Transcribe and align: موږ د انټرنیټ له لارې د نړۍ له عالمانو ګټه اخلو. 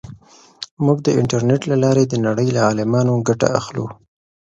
موږ 0.85 0.97
د 1.03 1.07
انټرنیټ 1.19 1.61
له 1.71 1.75
لارې 1.83 2.03
د 2.07 2.13
نړۍ 2.25 2.47
له 2.55 2.61
عالمانو 2.67 3.13
ګټه 3.27 3.47
اخلو. 3.59 3.85